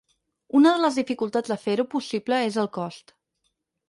Una 0.59 0.69
de 0.77 0.81
les 0.85 0.95
dificultats 0.99 1.53
de 1.53 1.57
fer-ho 1.65 1.85
possible 1.91 2.39
és 2.47 2.57
el 2.63 2.71
cost. 2.79 3.15